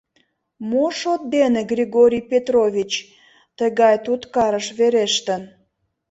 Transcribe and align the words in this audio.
Мо 0.69 0.85
шот 0.99 1.21
дене 1.35 1.61
Григорий 1.73 2.25
Петрович 2.31 2.91
тыгай 3.57 3.95
туткарыш 4.05 4.67
верештын? 4.77 5.41